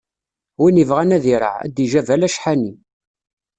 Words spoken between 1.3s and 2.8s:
iraɛ, ad d-ijab ala ccḥani.